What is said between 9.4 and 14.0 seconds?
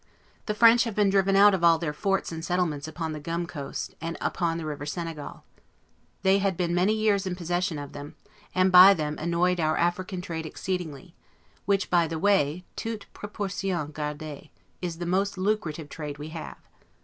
our African trade exceedingly; which, by the way, 'toute proportion